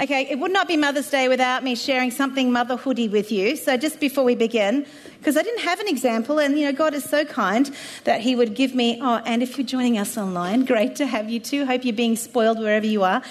[0.00, 3.56] Okay, it would not be Mother's Day without me sharing something motherhoody with you.
[3.56, 4.86] So just before we begin,
[5.18, 7.68] because I didn't have an example, and you know, God is so kind
[8.04, 9.00] that He would give me.
[9.02, 11.66] Oh, and if you're joining us online, great to have you too.
[11.66, 13.22] Hope you're being spoiled wherever you are.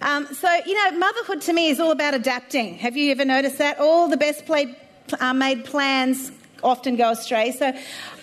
[0.00, 2.76] Um, so, you know, motherhood to me is all about adapting.
[2.76, 3.78] Have you ever noticed that?
[3.78, 4.74] All the best played,
[5.20, 6.32] uh, made plans
[6.62, 7.52] often go astray.
[7.52, 7.74] So,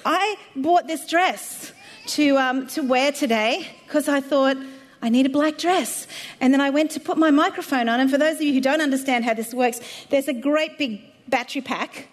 [0.04, 1.74] I bought this dress
[2.08, 4.58] to, um, to wear today because I thought,
[5.02, 6.08] I need a black dress.
[6.42, 8.00] And then I went to put my microphone on.
[8.00, 11.02] And for those of you who don't understand how this works, there's a great big
[11.28, 12.08] battery pack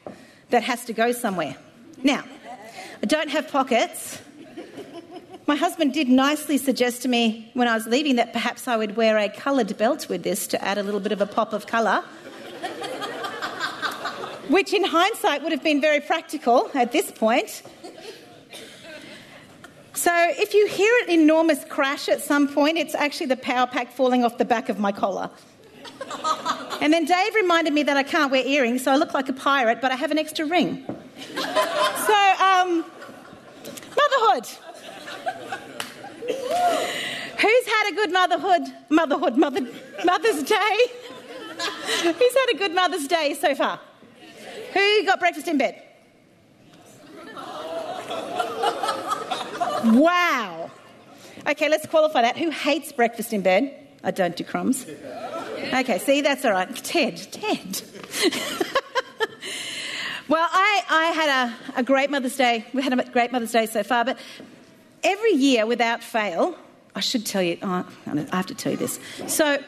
[0.51, 1.57] that has to go somewhere.
[2.03, 2.25] Now,
[3.03, 4.21] I don't have pockets.
[5.47, 8.97] My husband did nicely suggest to me when I was leaving that perhaps I would
[8.97, 11.67] wear a coloured belt with this to add a little bit of a pop of
[11.67, 12.03] colour.
[14.49, 17.63] Which, in hindsight, would have been very practical at this point.
[19.95, 23.93] So, if you hear an enormous crash at some point, it's actually the power pack
[23.93, 25.31] falling off the back of my collar.
[26.81, 29.33] and then Dave reminded me that I can't wear earrings, so I look like a
[29.33, 30.85] pirate, but I have an extra ring.
[31.37, 32.85] so, um,
[33.97, 34.49] motherhood.
[37.41, 39.61] Who's had a good motherhood, motherhood, mother,
[40.05, 40.77] Mother's Day?
[42.03, 43.79] Who's had a good Mother's Day so far?
[44.73, 45.81] Who got breakfast in bed?
[49.85, 50.71] Wow.
[51.47, 52.37] Okay, let's qualify that.
[52.39, 53.75] Who hates breakfast in bed?
[54.03, 54.87] I don't do crumbs.
[55.73, 56.75] Okay, see, that's all right.
[56.77, 57.83] Ted, Ted.
[60.29, 62.65] well, I, I had a, a great Mother's Day.
[62.73, 64.19] We had a great Mother's Day so far, but
[65.03, 66.57] every year without fail,
[66.95, 69.01] I should tell you, oh, I have to tell you this.
[69.27, 69.63] So,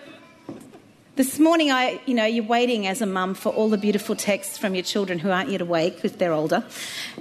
[1.17, 4.59] this morning, I, you know, you're waiting as a mum for all the beautiful texts
[4.59, 6.63] from your children who aren't yet awake because they're older.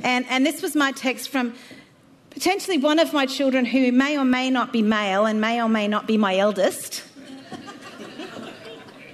[0.03, 1.55] And, and this was my text from
[2.36, 5.69] potentially one of my children who may or may not be male and may or
[5.69, 7.02] may not be my eldest,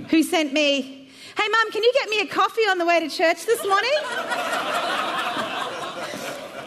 [0.10, 3.08] who sent me, Hey, mum, can you get me a coffee on the way to
[3.10, 3.92] church this morning?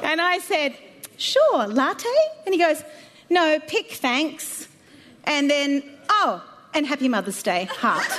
[0.03, 0.75] and I said,
[1.17, 2.09] Sure, latte?
[2.47, 2.83] And he goes,
[3.29, 4.69] No, pick thanks.
[5.25, 6.43] And then, oh,
[6.73, 8.11] and happy Mother's Day, heart.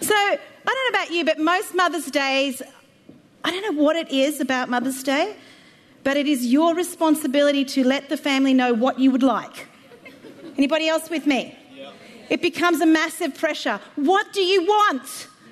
[0.00, 2.62] so, I don't know about you, but most Mother's Days,
[3.44, 5.36] I don't know what it is about Mother's Day,
[6.06, 9.66] but it is your responsibility to let the family know what you would like.
[10.56, 11.58] Anybody else with me?
[12.30, 13.80] It becomes a massive pressure.
[13.96, 15.04] What do you want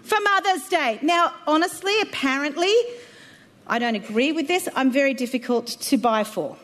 [0.04, 1.00] for Mother's Day?
[1.02, 2.72] Now, honestly, apparently,
[3.66, 4.68] I don't agree with this.
[4.76, 6.56] I'm very difficult to buy for.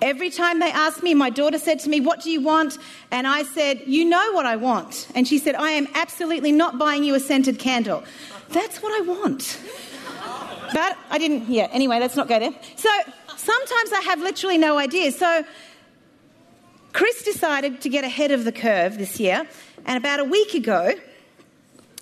[0.00, 2.78] Every time they ask me, my daughter said to me, What do you want?
[3.10, 5.08] And I said, You know what I want.
[5.14, 8.02] And she said, I am absolutely not buying you a scented candle.
[8.48, 9.58] That's what I want.
[10.72, 12.52] But I didn't, yeah, anyway, let's not go there.
[12.76, 12.88] So
[13.36, 15.12] sometimes I have literally no idea.
[15.12, 15.44] So
[16.92, 19.46] Chris decided to get ahead of the curve this year,
[19.84, 20.94] and about a week ago,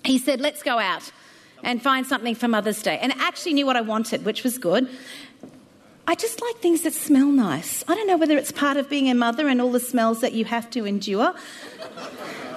[0.03, 1.11] he said, Let's go out
[1.63, 2.99] and find something for Mother's Day.
[3.01, 4.87] And actually knew what I wanted, which was good.
[6.07, 7.83] I just like things that smell nice.
[7.87, 10.33] I don't know whether it's part of being a mother and all the smells that
[10.33, 11.33] you have to endure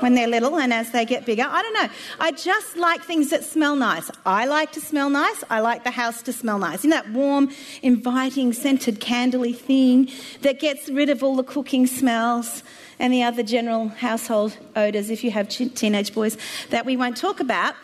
[0.03, 1.45] when they're little and as they get bigger.
[1.47, 1.89] I don't know.
[2.21, 4.11] I just like things that smell nice.
[4.25, 5.45] I like to smell nice.
[5.51, 6.85] I like the house to smell nice.
[6.85, 7.51] In that warm,
[7.83, 10.11] inviting, scented, candly thing
[10.43, 12.63] that gets rid of all the cooking smells
[12.99, 16.37] and the other general household odours, if you have teenage boys,
[16.71, 17.75] that we won't talk about.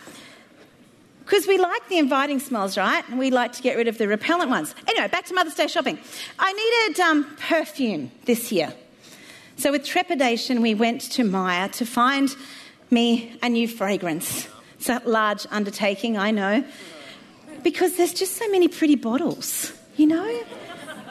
[1.25, 3.03] Because we like the inviting smells, right?
[3.09, 4.75] And we like to get rid of the repellent ones.
[4.87, 5.99] Anyway, back to Mother's Day shopping.
[6.39, 8.75] I needed um, perfume this year.
[9.57, 12.29] So, with trepidation, we went to Myer to find
[12.91, 14.49] me a new fragrance.
[14.77, 16.65] It's a large undertaking, I know,
[17.63, 20.43] because there's just so many pretty bottles, you know,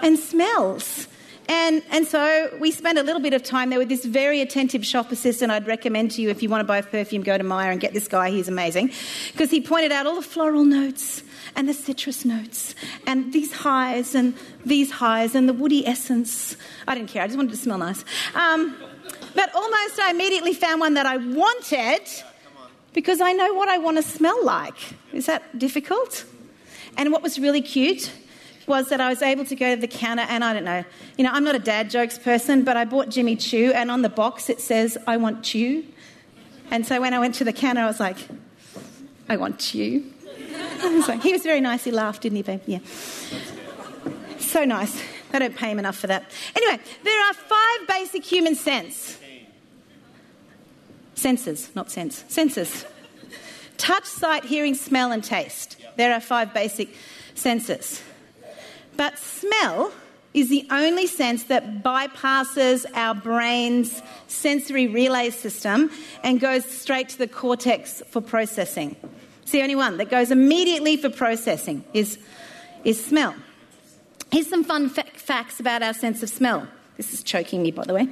[0.01, 1.07] and smells.
[1.49, 4.85] And, and so we spent a little bit of time there with this very attentive
[4.85, 5.51] shop assistant.
[5.51, 7.81] I'd recommend to you if you want to buy a perfume, go to Myer and
[7.81, 8.29] get this guy.
[8.29, 8.91] He's amazing.
[9.31, 11.23] Because he pointed out all the floral notes
[11.55, 16.55] and the citrus notes and these highs and these highs and the woody essence.
[16.87, 17.23] I didn't care.
[17.23, 18.03] I just wanted to smell nice.
[18.35, 18.75] Um,
[19.35, 22.01] but almost I immediately found one that I wanted
[22.93, 24.75] because I know what I want to smell like.
[25.11, 26.25] Is that difficult?
[26.97, 28.11] And what was really cute
[28.67, 30.83] was that I was able to go to the counter and I don't know,
[31.17, 34.01] you know, I'm not a dad jokes person, but I bought Jimmy Choo and on
[34.01, 35.83] the box it says, I want Choo.
[36.71, 38.17] And so when I went to the counter, I was like,
[39.29, 40.11] I want Choo.
[40.83, 41.83] was he was very nice.
[41.83, 42.61] He laughed, didn't he, babe?
[42.65, 42.79] Yeah.
[44.39, 45.01] So nice.
[45.31, 46.29] They don't pay him enough for that.
[46.55, 49.17] Anyway, there are five basic human sense.
[51.15, 52.23] Senses, not sense.
[52.27, 52.85] Senses.
[53.77, 55.77] Touch, sight, hearing, smell, and taste.
[55.95, 56.95] There are five basic
[57.35, 58.01] senses.
[58.97, 59.91] But smell
[60.33, 65.91] is the only sense that bypasses our brain's sensory relay system
[66.23, 68.95] and goes straight to the cortex for processing.
[69.43, 72.17] It's the only one that goes immediately for processing is,
[72.83, 73.35] is smell.
[74.31, 76.67] Here's some fun fa- facts about our sense of smell.
[76.97, 78.07] This is choking me, by the way.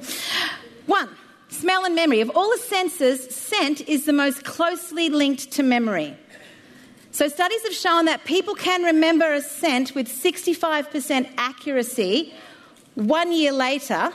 [0.86, 1.08] One,
[1.48, 2.20] smell and memory.
[2.20, 6.16] Of all the senses, scent is the most closely linked to memory.
[7.12, 12.32] So, studies have shown that people can remember a scent with 65% accuracy
[12.94, 14.10] one year later,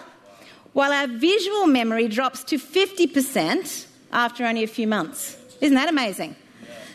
[0.74, 5.38] while our visual memory drops to 50% after only a few months.
[5.62, 6.36] Isn't that amazing?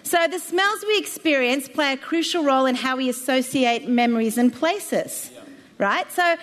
[0.03, 4.53] So, the smells we experience play a crucial role in how we associate memories and
[4.53, 5.31] places,
[5.79, 6.11] right?
[6.11, 6.37] So,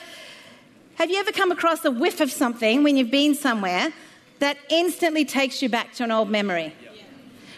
[0.96, 3.92] have you ever come across a whiff of something when you've been somewhere
[4.40, 6.74] that instantly takes you back to an old memory?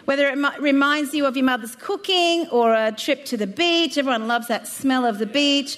[0.06, 4.28] Whether it reminds you of your mother's cooking or a trip to the beach, everyone
[4.28, 5.78] loves that smell of the beach.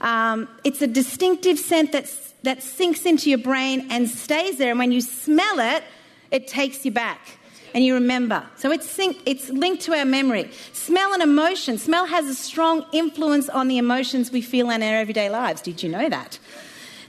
[0.00, 4.70] Um, it's a distinctive scent that's, that sinks into your brain and stays there.
[4.70, 5.82] And when you smell it,
[6.30, 7.38] it takes you back
[7.74, 8.46] and you remember.
[8.56, 10.50] So it's, it's linked to our memory.
[10.72, 11.78] Smell and emotion.
[11.78, 15.60] Smell has a strong influence on the emotions we feel in our everyday lives.
[15.60, 16.38] Did you know that?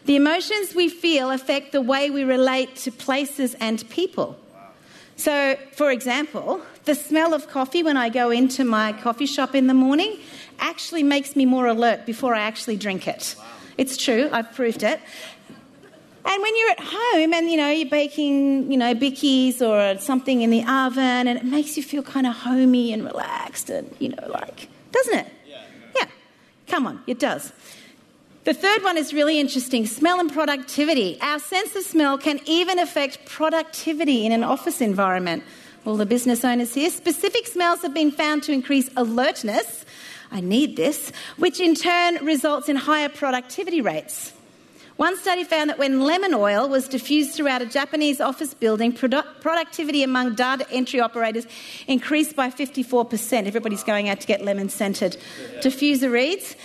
[0.05, 4.39] The emotions we feel affect the way we relate to places and people.
[5.17, 9.65] So, for example, the smell of coffee when I go into my coffee shop in
[9.65, 10.17] the morning
[10.59, 13.35] actually makes me more alert before I actually drink it.
[13.37, 13.45] Wow.
[13.77, 14.99] It's true, I've proved it.
[16.23, 20.41] And when you're at home and you know you're baking, you know, bickies or something
[20.41, 24.09] in the oven, and it makes you feel kind of homey and relaxed, and you
[24.09, 25.27] know, like, doesn't it?
[25.47, 25.61] Yeah.
[25.95, 26.05] yeah.
[26.67, 27.53] Come on, it does.
[28.47, 31.17] The third one is really interesting smell and productivity.
[31.19, 35.43] Our sense of smell can even affect productivity in an office environment.
[35.83, 36.89] All the business owners here.
[36.89, 39.83] Specific smells have been found to increase alertness.
[40.31, 44.31] I need this, which in turn results in higher productivity rates.
[44.95, 49.41] One study found that when lemon oil was diffused throughout a Japanese office building, produ-
[49.41, 51.45] productivity among data entry operators
[51.85, 53.45] increased by 54%.
[53.45, 55.17] Everybody's going out to get lemon scented
[55.61, 56.55] diffuser reeds.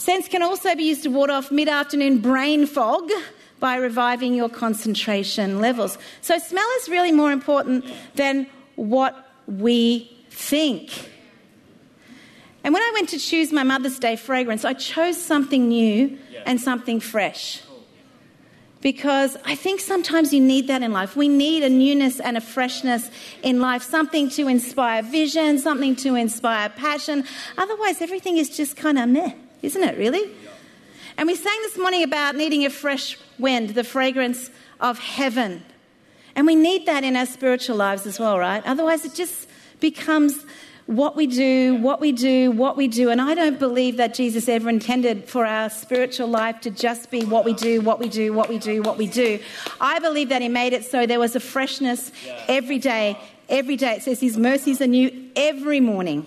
[0.00, 3.10] Scents can also be used to ward off mid afternoon brain fog
[3.58, 5.98] by reviving your concentration levels.
[6.22, 11.10] So, smell is really more important than what we think.
[12.64, 16.58] And when I went to choose my Mother's Day fragrance, I chose something new and
[16.58, 17.62] something fresh.
[18.80, 21.14] Because I think sometimes you need that in life.
[21.14, 23.10] We need a newness and a freshness
[23.42, 27.24] in life, something to inspire vision, something to inspire passion.
[27.58, 30.30] Otherwise, everything is just kind of meh isn't it, really?
[31.16, 35.62] And we sang this morning about needing a fresh wind, the fragrance of heaven.
[36.34, 38.62] And we need that in our spiritual lives as well, right?
[38.64, 39.48] Otherwise, it just
[39.80, 40.44] becomes
[40.86, 43.10] what we do, what we do, what we do.
[43.10, 47.24] And I don't believe that Jesus ever intended for our spiritual life to just be
[47.24, 49.38] what we do, what we do, what we do, what we do.
[49.80, 52.10] I believe that He made it so there was a freshness
[52.48, 53.18] every day.
[53.48, 53.96] Every day.
[53.96, 56.26] It says His mercies are new every morning.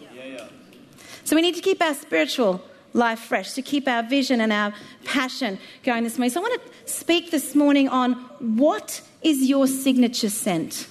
[1.26, 2.62] So we need to keep our spiritual
[2.94, 4.74] life fresh, to keep our vision and our
[5.04, 6.32] passion going this morning.
[6.32, 10.88] So I want to speak this morning on what is your signature scent?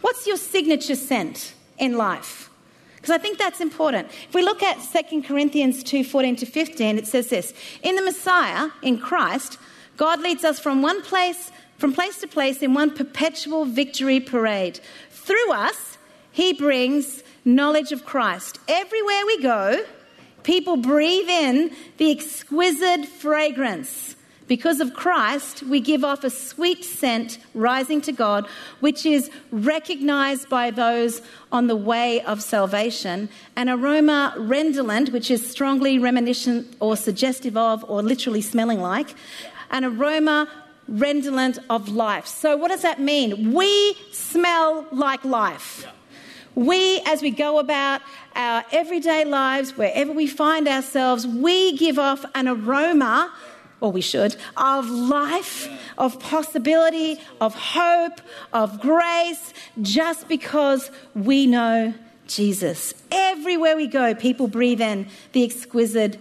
[0.00, 2.50] What's your signature scent in life?
[2.96, 4.08] Because I think that's important.
[4.28, 8.02] If we look at 2 Corinthians 2 14 to 15, it says this In the
[8.02, 9.58] Messiah, in Christ,
[9.96, 14.80] God leads us from one place, from place to place in one perpetual victory parade.
[15.10, 15.98] Through us,
[16.32, 18.58] He brings knowledge of Christ.
[18.68, 19.84] Everywhere we go,
[20.44, 24.14] People breathe in the exquisite fragrance.
[24.46, 28.46] Because of Christ, we give off a sweet scent rising to God,
[28.80, 33.30] which is recognized by those on the way of salvation.
[33.56, 39.14] An aroma redolent, which is strongly reminiscent or suggestive of, or literally smelling like,
[39.70, 40.46] an aroma
[40.88, 42.26] redolent of life.
[42.26, 43.54] So, what does that mean?
[43.54, 45.86] We smell like life.
[46.54, 48.00] We, as we go about
[48.34, 53.32] our everyday lives, wherever we find ourselves, we give off an aroma,
[53.80, 55.68] or we should, of life,
[55.98, 58.20] of possibility, of hope,
[58.52, 61.92] of grace, just because we know
[62.26, 62.94] Jesus.
[63.10, 66.20] Everywhere we go, people breathe in the exquisite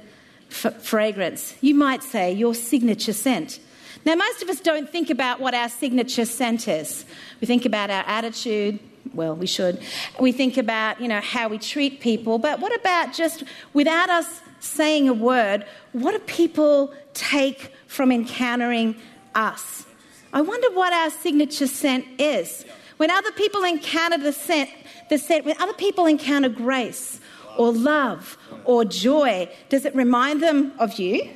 [0.49, 1.55] f- fragrance.
[1.61, 3.59] You might say your signature scent.
[4.05, 7.05] Now, most of us don't think about what our signature scent is.
[7.39, 8.79] We think about our attitude,
[9.13, 9.81] well, we should.
[10.19, 13.43] We think about, you know, how we treat people, but what about just
[13.73, 18.95] without us saying a word, what do people take from encountering
[19.35, 19.85] us?
[20.31, 22.65] I wonder what our signature scent is.
[22.97, 24.69] When other people encounter the scent,
[25.09, 27.19] the scent, when other people encounter grace
[27.57, 31.29] or love or joy, does it remind them of you?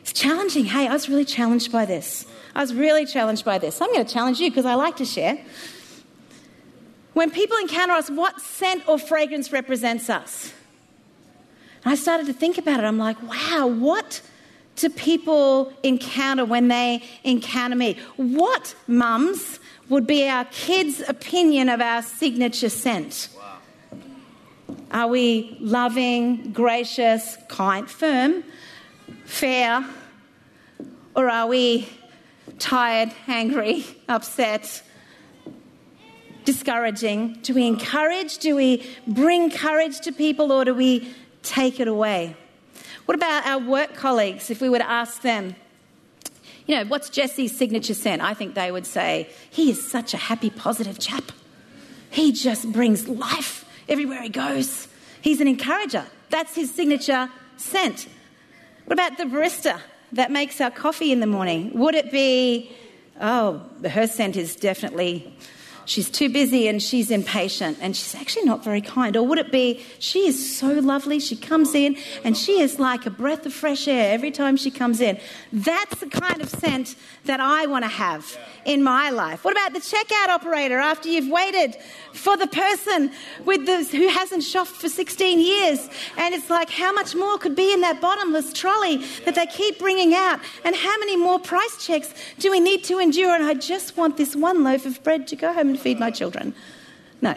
[0.00, 0.64] It's challenging.
[0.64, 2.26] Hey, I was really challenged by this.
[2.54, 3.80] I was really challenged by this.
[3.80, 5.38] I'm going to challenge you because I like to share.
[7.18, 10.52] When people encounter us, what scent or fragrance represents us?
[11.82, 12.84] And I started to think about it.
[12.84, 14.22] I'm like, wow, what
[14.76, 17.98] do people encounter when they encounter me?
[18.18, 19.58] What, mums,
[19.88, 23.30] would be our kids' opinion of our signature scent?
[23.36, 23.58] Wow.
[24.92, 28.44] Are we loving, gracious, kind, firm,
[29.24, 29.84] fair?
[31.16, 31.88] Or are we
[32.60, 34.84] tired, angry, upset,
[36.48, 37.34] discouraging?
[37.42, 38.38] Do we encourage?
[38.38, 42.34] Do we bring courage to people or do we take it away?
[43.04, 45.56] What about our work colleagues if we were to ask them,
[46.64, 48.22] you know, what's Jesse's signature scent?
[48.22, 51.32] I think they would say, he is such a happy, positive chap.
[52.08, 54.88] He just brings life everywhere he goes.
[55.20, 56.06] He's an encourager.
[56.30, 57.28] That's his signature
[57.58, 58.08] scent.
[58.86, 59.80] What about the barista
[60.12, 61.72] that makes our coffee in the morning?
[61.74, 62.72] Would it be,
[63.20, 65.30] oh, her scent is definitely
[65.88, 69.16] she's too busy and she's impatient and she's actually not very kind?
[69.16, 73.06] Or would it be she is so lovely, she comes in and she is like
[73.06, 75.18] a breath of fresh air every time she comes in?
[75.52, 79.44] That's the kind of scent that I want to have in my life.
[79.44, 81.76] What about the checkout operator after you've waited
[82.12, 83.10] for the person
[83.44, 85.88] with the, who hasn't shopped for 16 years?
[86.18, 89.78] And it's like, how much more could be in that bottomless trolley that they keep
[89.78, 90.40] bringing out?
[90.64, 93.34] And how many more price checks do we need to endure?
[93.34, 96.54] And I just want this one loaf of bread to go home feed my children.
[97.20, 97.34] No.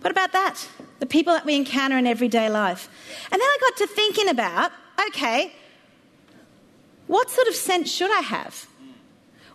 [0.00, 0.66] What about that?
[0.98, 2.88] The people that we encounter in everyday life.
[3.30, 4.72] And then I got to thinking about
[5.08, 5.52] okay,
[7.06, 8.66] what sort of scent should I have?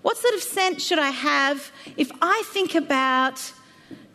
[0.01, 3.51] What sort of scent should I have if I think about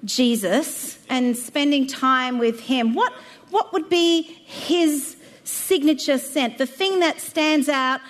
[0.05, 2.95] Jesus and spending time with him?
[2.95, 3.13] What,
[3.51, 8.01] what would be his signature scent, the thing that stands out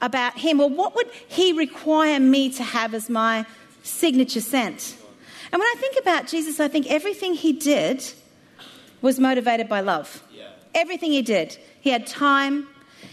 [0.00, 0.60] about him?
[0.60, 3.46] Or what would he require me to have as my
[3.82, 4.96] signature scent?
[5.52, 8.04] And when I think about Jesus, I think everything he did
[9.00, 10.22] was motivated by love.
[10.32, 10.48] Yeah.
[10.74, 11.56] Everything he did.
[11.80, 12.66] He had time,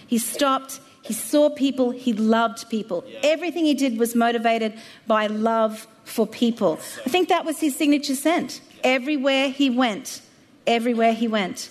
[0.08, 3.04] he stopped, he saw people, he loved people.
[3.08, 3.20] Yeah.
[3.24, 4.74] Everything he did was motivated
[5.08, 6.80] by love for people.
[7.06, 8.62] I think that was his signature scent.
[8.84, 10.22] Everywhere he went,
[10.68, 11.70] everywhere he went.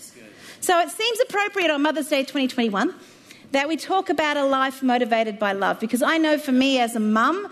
[0.60, 2.94] So it seems appropriate on Mother's Day 2021
[3.52, 6.96] that we talk about a life motivated by love because I know for me as
[6.96, 7.48] a mum,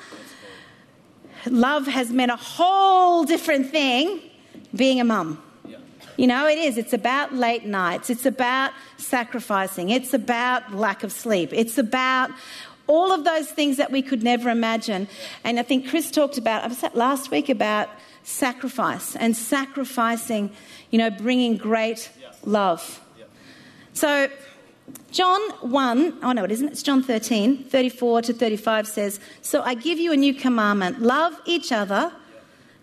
[1.47, 4.21] love has meant a whole different thing
[4.75, 5.43] being a mum.
[6.17, 6.77] You know, it is.
[6.77, 8.11] It's about late nights.
[8.11, 9.91] It's about sacrificing.
[9.91, 11.51] It's about lack of sleep.
[11.53, 12.31] It's about
[12.87, 15.09] all of those things that we could never imagine.
[15.43, 17.89] And I think Chris talked about, I was at last week about
[18.25, 20.51] sacrifice and sacrificing,
[20.91, 22.11] you know, bringing great
[22.45, 23.01] love.
[23.95, 24.29] So,
[25.13, 29.75] John 1, oh no, it isn't, it's John 13, 34 to 35 says, So I
[29.75, 32.13] give you a new commandment love each other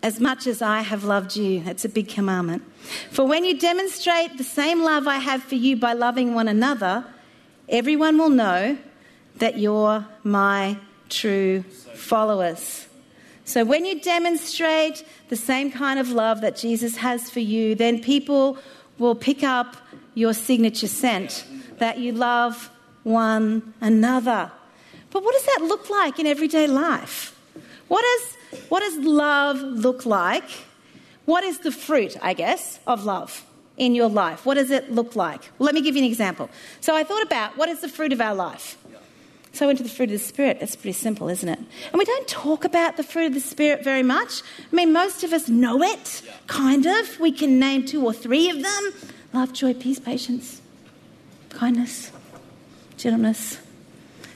[0.04, 1.62] as much as I have loved you.
[1.62, 2.64] That's a big commandment.
[3.12, 7.04] For when you demonstrate the same love I have for you by loving one another,
[7.68, 8.78] everyone will know
[9.38, 10.78] that you're my
[11.10, 11.64] true
[11.96, 12.88] followers.
[13.44, 18.02] So when you demonstrate the same kind of love that Jesus has for you, then
[18.02, 18.60] people
[19.00, 19.76] will pick up
[20.14, 21.46] your signature scent
[21.80, 22.70] that you love
[23.04, 24.52] one another.
[25.12, 27.36] But what does that look like in everyday life?
[27.88, 28.38] What does
[28.70, 30.50] what does love look like?
[31.26, 33.46] What is the fruit, I guess, of love
[33.78, 34.46] in your life?
[34.46, 35.42] What does it look like?
[35.58, 36.50] Well, let me give you an example.
[36.82, 38.78] So I thought about what is the fruit of our life?
[39.52, 40.58] So I went to the fruit of the Spirit.
[40.62, 41.58] It's pretty simple, isn't it?
[41.58, 44.42] And we don't talk about the fruit of the Spirit very much.
[44.72, 47.20] I mean, most of us know it, kind of.
[47.20, 48.94] We can name two or three of them
[49.34, 50.62] love, joy, peace, patience,
[51.50, 52.12] kindness,
[52.98, 53.60] gentleness,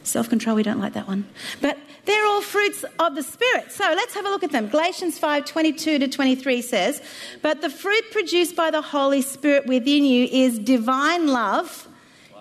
[0.03, 0.55] self control.
[0.55, 1.27] We don't like that one.
[1.61, 3.71] But they're all fruits of the Spirit.
[3.71, 4.67] So let's have a look at them.
[4.67, 7.01] Galatians 5 22 to 23 says,
[7.41, 11.87] But the fruit produced by the Holy Spirit within you is divine love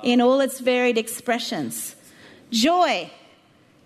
[0.02, 1.94] in all its varied expressions.
[2.50, 3.10] Joy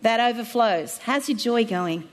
[0.03, 0.99] that overflows.
[0.99, 2.09] How's your joy going?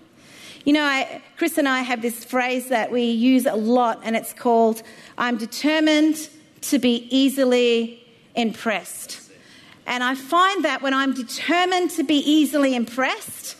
[0.65, 4.15] You know, I, Chris and I have this phrase that we use a lot, and
[4.15, 4.81] it's called
[5.17, 6.29] I'm determined
[6.61, 8.02] to be easily
[8.35, 9.19] impressed.
[9.85, 13.57] And I find that when I'm determined to be easily impressed,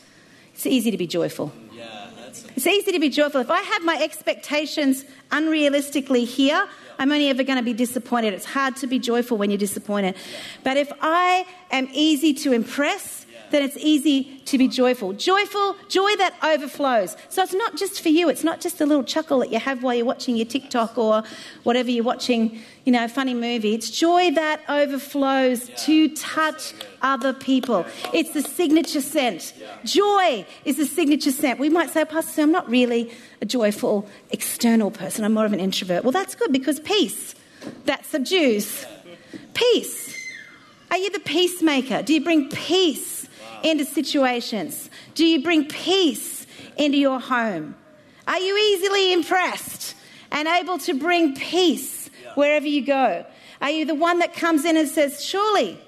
[0.54, 1.52] it's easy to be joyful.
[1.74, 2.10] Yeah,
[2.56, 3.42] it's easy to be joyful.
[3.42, 8.34] If I have my expectations unrealistically here, I'm only ever going to be disappointed.
[8.34, 10.16] It's hard to be joyful when you're disappointed.
[10.64, 15.14] But if I am easy to impress, then it's easy to be joyful.
[15.14, 17.16] Joyful, joy that overflows.
[17.30, 19.84] So it's not just for you, it's not just a little chuckle that you have
[19.84, 21.24] while you're watching your TikTok or
[21.62, 23.76] whatever you're watching, you know, a funny movie.
[23.76, 27.86] It's joy that overflows to touch other people.
[28.12, 29.54] It's the signature scent.
[29.86, 31.60] Joy is the signature scent.
[31.60, 35.60] We might say, Pastor, I'm not really a joyful external person, I'm more of an
[35.60, 36.04] introvert.
[36.04, 37.36] Well, that's good because peace
[37.86, 38.86] that subdues.
[39.54, 40.18] Peace.
[40.90, 42.02] Are you the peacemaker?
[42.02, 43.28] Do you bring peace?
[43.64, 44.90] Into situations?
[45.16, 46.46] Do you bring peace
[46.78, 47.76] into your home?
[48.28, 49.96] Are you easily impressed
[50.32, 53.26] and able to bring peace wherever you go?
[53.62, 55.80] Are you the one that comes in and says, Surely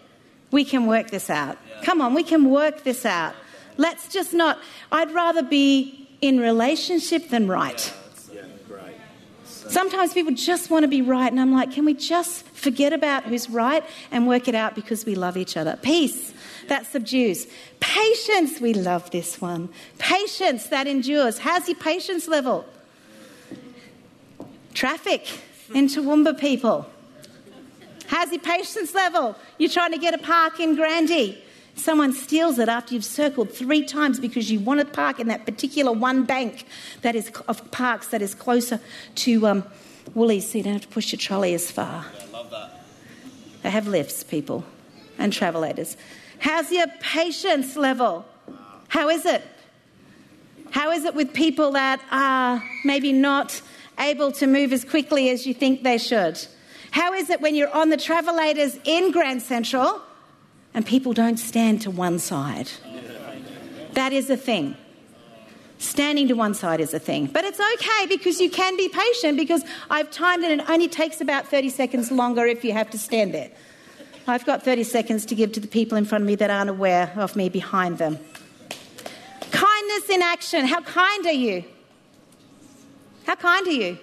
[0.51, 1.57] we can work this out?
[1.83, 3.35] Come on, we can work this out.
[3.77, 4.59] Let's just not,
[4.91, 7.93] I'd rather be in relationship than right.
[9.43, 13.23] Sometimes people just want to be right, and I'm like, can we just forget about
[13.23, 15.77] who's right and work it out because we love each other?
[15.81, 16.34] Peace
[16.69, 17.47] that subdues.
[17.79, 19.69] Patience, we love this one.
[19.97, 21.39] Patience that endures.
[21.39, 22.65] How's your patience level?
[24.73, 25.27] Traffic
[25.73, 26.87] in Toowoomba, people.
[28.07, 29.35] How's your patience level?
[29.57, 31.41] You're trying to get a park in Grandy.
[31.75, 35.45] Someone steals it after you've circled three times because you want to park in that
[35.45, 36.65] particular one bank
[37.01, 38.79] that is of parks that is closer
[39.15, 39.63] to um,
[40.13, 42.05] Woolies, so you don't have to push your trolley as far.
[42.17, 42.83] Yeah, love that.
[43.63, 44.63] They have lifts, people,
[45.17, 45.97] and travel travelators.
[46.39, 48.25] How's your patience level?
[48.87, 49.41] How is it?
[50.71, 53.61] How is it with people that are maybe not
[53.99, 56.37] able to move as quickly as you think they should?
[56.91, 60.01] How is it when you're on the travelators in Grand Central
[60.73, 62.69] and people don't stand to one side?
[63.93, 64.75] That is a thing.
[65.77, 67.27] Standing to one side is a thing.
[67.27, 70.87] But it's okay because you can be patient because I've timed it and it only
[70.87, 73.51] takes about 30 seconds longer if you have to stand there.
[74.27, 76.69] I've got 30 seconds to give to the people in front of me that aren't
[76.69, 78.17] aware of me behind them.
[79.51, 80.65] Kindness in action.
[80.65, 81.63] How kind are you?
[83.25, 83.99] How kind are you?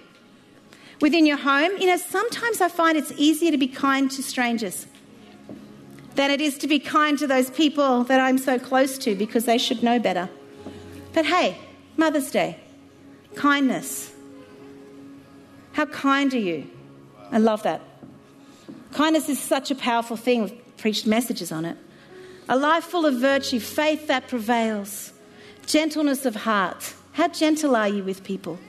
[1.01, 4.87] Within your home, you know, sometimes I find it's easier to be kind to strangers
[6.15, 9.45] than it is to be kind to those people that I'm so close to because
[9.45, 10.29] they should know better.
[11.13, 11.57] But hey,
[11.97, 12.59] Mother's Day,
[13.35, 14.13] kindness.
[15.73, 16.69] How kind are you?
[17.31, 17.81] I love that.
[18.93, 20.43] Kindness is such a powerful thing.
[20.43, 21.77] We've preached messages on it.
[22.47, 25.13] A life full of virtue, faith that prevails,
[25.65, 26.93] gentleness of heart.
[27.13, 28.59] How gentle are you with people?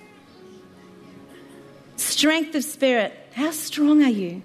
[1.96, 3.12] Strength of spirit.
[3.32, 4.42] How strong are you?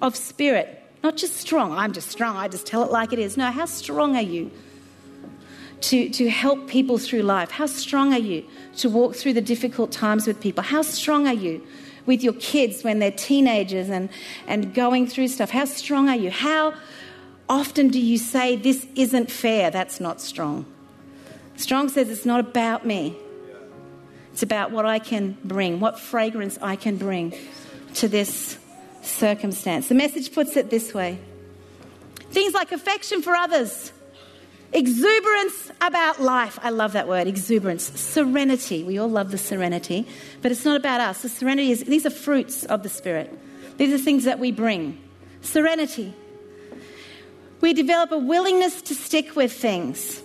[0.00, 0.82] Of spirit.
[1.02, 1.72] Not just strong.
[1.72, 2.36] I'm just strong.
[2.36, 3.36] I just tell it like it is.
[3.36, 4.50] No, how strong are you
[5.82, 7.50] to, to help people through life?
[7.50, 8.44] How strong are you
[8.78, 10.62] to walk through the difficult times with people?
[10.62, 11.64] How strong are you
[12.08, 14.08] with your kids when they're teenagers and,
[14.48, 15.50] and going through stuff?
[15.50, 16.30] How strong are you?
[16.30, 16.74] How
[17.48, 19.70] often do you say, This isn't fair?
[19.70, 20.66] That's not strong.
[21.56, 23.16] Strong says it's not about me,
[24.32, 27.34] it's about what I can bring, what fragrance I can bring
[27.94, 28.58] to this
[29.02, 29.88] circumstance.
[29.88, 31.18] The message puts it this way
[32.30, 33.92] things like affection for others
[34.72, 36.58] Exuberance about life.
[36.62, 37.84] I love that word, exuberance.
[37.98, 38.84] Serenity.
[38.84, 40.06] We all love the serenity,
[40.42, 41.22] but it's not about us.
[41.22, 43.36] The serenity is, these are fruits of the Spirit.
[43.78, 44.98] These are things that we bring.
[45.40, 46.12] Serenity.
[47.60, 50.22] We develop a willingness to stick with things.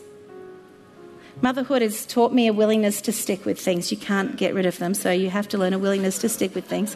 [1.42, 3.92] Motherhood has taught me a willingness to stick with things.
[3.92, 6.54] You can't get rid of them, so you have to learn a willingness to stick
[6.54, 6.96] with things.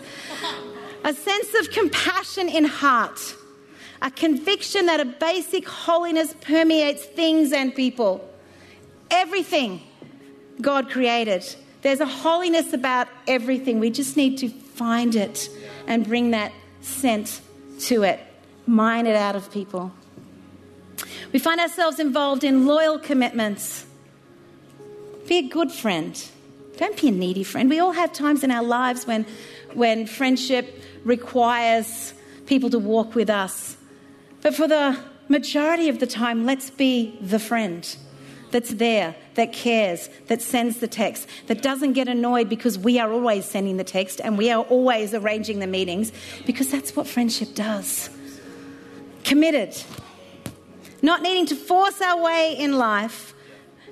[1.03, 3.35] A sense of compassion in heart
[4.01, 8.27] a conviction that a basic holiness permeates things and people.
[9.09, 9.81] Everything
[10.61, 11.43] God created.
[11.81, 13.79] There's a holiness about everything.
[13.79, 15.49] We just need to find it
[15.87, 17.41] and bring that scent
[17.81, 18.19] to it,
[18.65, 19.91] mine it out of people.
[21.31, 23.85] We find ourselves involved in loyal commitments.
[25.27, 26.21] Be a good friend.
[26.77, 27.69] Don't be a needy friend.
[27.69, 29.25] We all have times in our lives when,
[29.73, 32.13] when friendship requires
[32.45, 33.76] people to walk with us
[34.41, 34.97] but for the
[35.27, 37.95] majority of the time, let's be the friend
[38.51, 43.11] that's there, that cares, that sends the text, that doesn't get annoyed because we are
[43.11, 46.11] always sending the text and we are always arranging the meetings,
[46.45, 48.09] because that's what friendship does.
[49.23, 49.75] Committed.
[51.01, 53.33] Not needing to force our way in life,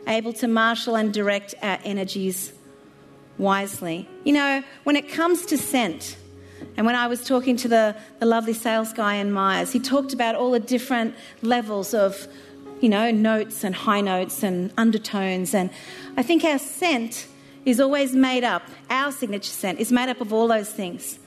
[0.08, 2.54] able to marshal and direct our energies
[3.38, 4.08] wisely.
[4.24, 6.18] You know, when it comes to scent,
[6.78, 10.14] and when I was talking to the, the lovely sales guy in Myers, he talked
[10.14, 12.28] about all the different levels of,
[12.82, 15.54] you know, notes and high notes and undertones.
[15.54, 15.70] And
[16.18, 17.28] I think our scent
[17.66, 21.20] is always made up, our signature scent is made up of all those things.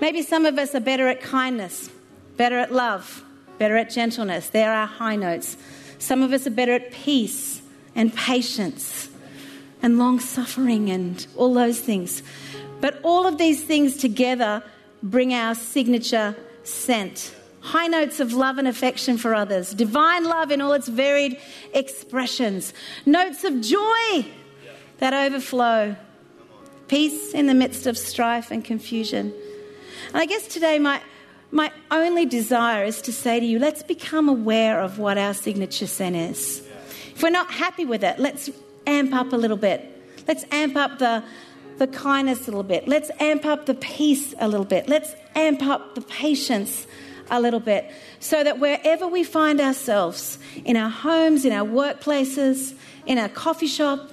[0.00, 1.90] Maybe some of us are better at kindness,
[2.36, 3.24] better at love,
[3.58, 4.48] better at gentleness.
[4.50, 5.56] There are high notes.
[5.98, 7.62] Some of us are better at peace
[7.96, 9.10] and patience
[9.82, 12.22] and long suffering and all those things.
[12.80, 14.62] But all of these things together
[15.02, 17.34] bring our signature scent.
[17.60, 21.38] High notes of love and affection for others, divine love in all its varied
[21.74, 22.72] expressions,
[23.04, 24.26] notes of joy
[24.98, 25.96] that overflow,
[26.86, 29.34] peace in the midst of strife and confusion.
[30.08, 31.00] And I guess today, my,
[31.50, 35.86] my only desire is to say to you, let's become aware of what our signature
[35.86, 36.66] scent is.
[37.14, 38.50] If we're not happy with it, let's
[38.86, 39.84] amp up a little bit.
[40.26, 41.24] Let's amp up the,
[41.78, 42.88] the kindness a little bit.
[42.88, 44.88] Let's amp up the peace a little bit.
[44.88, 46.86] Let's amp up the patience
[47.30, 52.74] a little bit so that wherever we find ourselves, in our homes, in our workplaces,
[53.06, 54.10] in our coffee shop,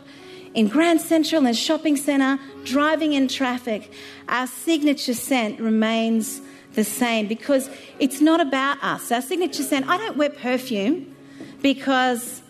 [0.53, 3.91] in Grand Central and shopping centre, driving in traffic,
[4.29, 6.41] our signature scent remains
[6.73, 9.11] the same because it's not about us.
[9.11, 11.15] Our signature scent, I don't wear perfume
[11.61, 12.41] because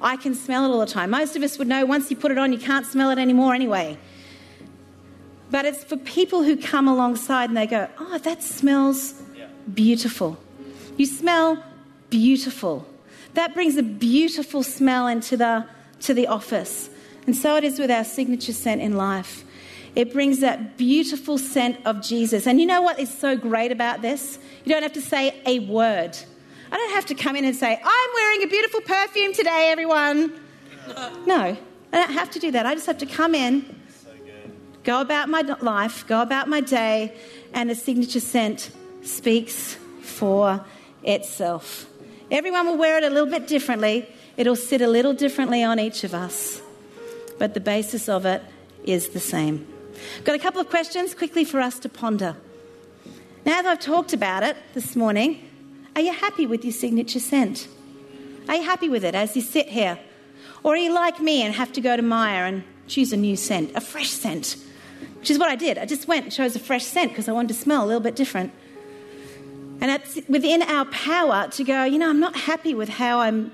[0.00, 1.10] I can smell it all the time.
[1.10, 3.54] Most of us would know once you put it on, you can't smell it anymore
[3.54, 3.98] anyway.
[5.50, 9.20] But it's for people who come alongside and they go, oh, that smells
[9.72, 10.38] beautiful.
[10.96, 11.62] You smell
[12.08, 12.86] beautiful.
[13.34, 15.66] That brings a beautiful smell into the,
[16.00, 16.90] to the office.
[17.26, 19.44] And so it is with our signature scent in life.
[19.96, 22.46] It brings that beautiful scent of Jesus.
[22.46, 24.38] And you know what is so great about this?
[24.64, 26.16] You don't have to say a word.
[26.72, 30.32] I don't have to come in and say, I'm wearing a beautiful perfume today, everyone.
[31.26, 31.56] No,
[31.92, 32.66] I don't have to do that.
[32.66, 33.79] I just have to come in,
[34.84, 37.14] go about my life, go about my day,
[37.52, 38.70] and the signature scent
[39.02, 40.64] speaks for
[41.02, 41.86] itself.
[42.30, 46.04] Everyone will wear it a little bit differently, it'll sit a little differently on each
[46.04, 46.62] of us,
[47.38, 48.42] but the basis of it
[48.84, 49.66] is the same.
[50.24, 52.36] Got a couple of questions quickly for us to ponder.
[53.44, 55.48] Now that I've talked about it this morning,
[55.96, 57.68] are you happy with your signature scent?
[58.48, 59.98] Are you happy with it as you sit here?
[60.62, 63.36] Or are you like me and have to go to Myer and choose a new
[63.36, 64.56] scent, a fresh scent?
[65.20, 65.78] Which is what I did.
[65.78, 68.00] I just went and chose a fresh scent because I wanted to smell a little
[68.00, 68.52] bit different.
[69.80, 73.52] And it's within our power to go, you know, I'm not happy with how I'm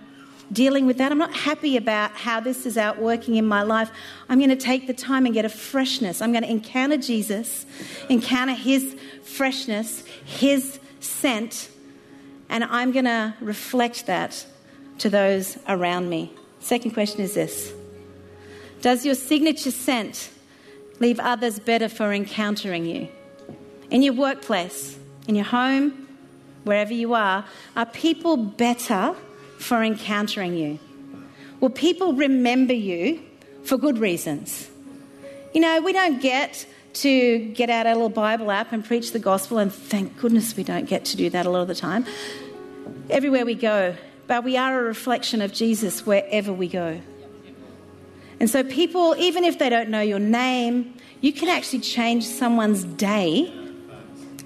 [0.52, 1.12] dealing with that.
[1.12, 3.90] I'm not happy about how this is out working in my life.
[4.29, 6.22] I'm going to take the time and get a freshness.
[6.22, 7.66] I'm going to encounter Jesus,
[8.09, 11.68] encounter his freshness, his scent,
[12.48, 14.46] and I'm going to reflect that
[14.98, 16.33] to those around me.
[16.61, 17.72] Second question is this
[18.83, 20.31] Does your signature scent
[21.00, 23.09] leave others better for encountering you?
[23.90, 26.09] In your workplace, in your home,
[26.64, 27.44] wherever you are,
[27.76, 29.14] are people better
[29.59, 30.78] for encountering you?
[31.61, 33.20] Will people remember you
[33.64, 34.68] for good reasons?
[35.54, 39.18] You know, we don't get to get out our little Bible app and preach the
[39.18, 42.04] gospel, and thank goodness we don't get to do that a lot of the time.
[43.11, 43.94] Everywhere we go,
[44.26, 47.00] but we are a reflection of Jesus wherever we go.
[48.38, 52.85] And so, people, even if they don't know your name, you can actually change someone's
[52.85, 53.53] day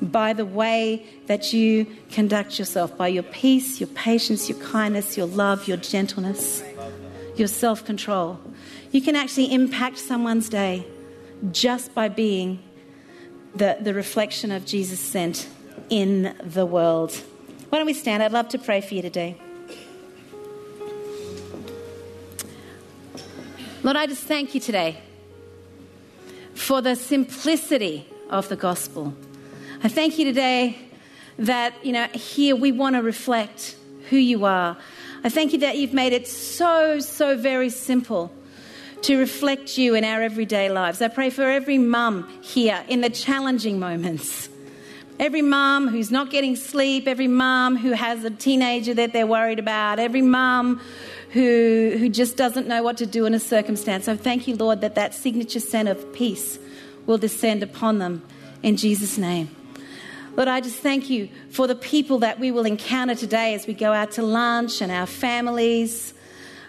[0.00, 5.26] by the way that you conduct yourself, by your peace, your patience, your kindness, your
[5.26, 6.62] love, your gentleness,
[7.36, 8.40] your self control.
[8.92, 10.86] You can actually impact someone's day
[11.52, 12.62] just by being
[13.54, 15.48] the, the reflection of Jesus sent
[15.88, 17.12] in the world.
[17.68, 18.22] Why don't we stand?
[18.22, 19.36] I'd love to pray for you today.
[23.82, 24.98] Lord, I just thank you today
[26.52, 29.14] for the simplicity of the gospel.
[29.82, 30.76] I thank you today
[31.38, 33.76] that, you know, here we want to reflect
[34.10, 34.76] who you are.
[35.24, 38.30] I thank you that you've made it so, so very simple
[39.00, 41.00] to reflect you in our everyday lives.
[41.00, 44.50] I pray for every mum here in the challenging moments.
[45.18, 49.58] Every mum who's not getting sleep, every mum who has a teenager that they're worried
[49.58, 50.82] about, every mum
[51.32, 54.06] who, who just doesn't know what to do in a circumstance.
[54.06, 56.58] So thank you, Lord, that that signature scent of peace
[57.06, 58.22] will descend upon them
[58.62, 59.54] in Jesus' name.
[60.36, 63.74] Lord, I just thank you for the people that we will encounter today as we
[63.74, 66.14] go out to lunch and our families.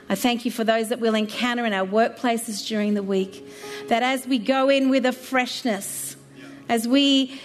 [0.09, 3.47] I thank you for those that we'll encounter in our workplaces during the week.
[3.87, 6.15] That as we go in with a freshness,
[6.69, 7.39] as we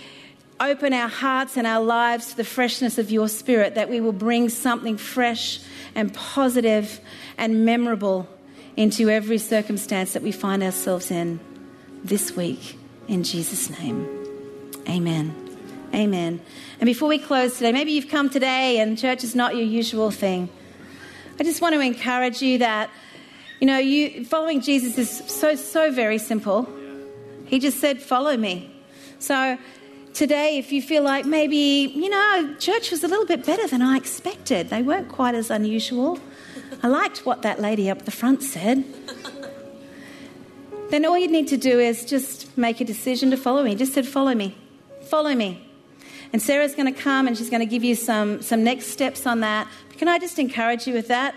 [0.61, 4.13] open our hearts and our lives to the freshness of your spirit, that we will
[4.13, 5.61] bring something fresh
[5.95, 7.01] and positive
[7.37, 8.29] and memorable
[8.77, 11.41] into every circumstance that we find ourselves in
[12.05, 12.79] this week.
[13.09, 14.07] In Jesus' name,
[14.89, 15.35] amen.
[15.95, 16.41] Amen.
[16.81, 20.11] And before we close today, maybe you've come today and church is not your usual
[20.11, 20.49] thing.
[21.39, 22.91] I just want to encourage you that,
[23.61, 26.69] you know, you following Jesus is so, so very simple.
[27.47, 28.71] He just said, Follow me.
[29.19, 29.57] So
[30.17, 33.83] today, if you feel like maybe, you know, church was a little bit better than
[33.83, 36.19] I expected, they weren't quite as unusual.
[36.83, 38.85] I liked what that lady up the front said.
[40.91, 43.75] then all you need to do is just make a decision to follow me.
[43.75, 44.57] Just said, Follow me.
[45.03, 45.63] Follow me.
[46.33, 49.27] And Sarah's going to come and she's going to give you some, some next steps
[49.27, 49.69] on that.
[49.89, 51.35] But can I just encourage you with that?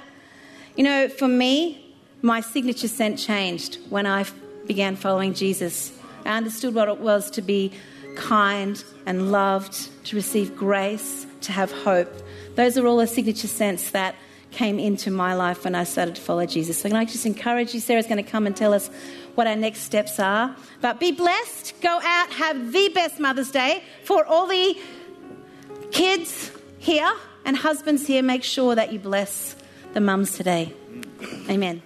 [0.76, 4.26] You know, for me, my signature scent changed when I
[4.66, 5.92] began following Jesus.
[6.26, 7.74] I understood what it was to be
[8.20, 12.12] kind and loved, to receive grace, to have hope.
[12.56, 14.16] Those are all the signature scents that
[14.52, 16.80] came into my life when I started to follow Jesus.
[16.80, 17.80] So can I just encourage you?
[17.80, 18.90] Sarah's going to come and tell us
[19.36, 20.56] what our next steps are.
[20.82, 21.80] But be blessed.
[21.82, 24.78] Go out, have the best Mother's Day for all the
[25.92, 27.12] kids here
[27.46, 28.24] and husbands here.
[28.24, 29.56] Make sure that you bless
[29.94, 30.74] the mums today.
[31.50, 31.82] Amen.